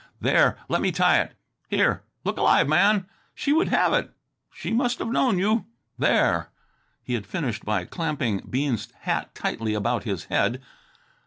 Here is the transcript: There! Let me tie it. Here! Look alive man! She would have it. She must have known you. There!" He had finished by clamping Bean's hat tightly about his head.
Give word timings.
There! 0.19 0.57
Let 0.67 0.81
me 0.81 0.91
tie 0.91 1.19
it. 1.19 1.35
Here! 1.67 2.01
Look 2.23 2.39
alive 2.39 2.67
man! 2.67 3.05
She 3.35 3.53
would 3.53 3.67
have 3.67 3.93
it. 3.93 4.09
She 4.51 4.71
must 4.73 4.97
have 4.97 5.09
known 5.11 5.37
you. 5.37 5.67
There!" 5.95 6.49
He 7.03 7.13
had 7.13 7.27
finished 7.27 7.63
by 7.63 7.85
clamping 7.85 8.39
Bean's 8.49 8.87
hat 9.01 9.35
tightly 9.35 9.75
about 9.75 10.01
his 10.03 10.25
head. 10.25 10.59